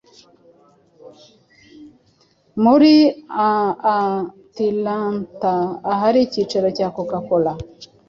Muri 2.63 2.93
aAtlanta 3.47 5.53
ahari 5.91 6.19
ikicaro 6.27 6.67
cya 6.77 6.87
Coca 6.95 7.19
cola 7.27 7.51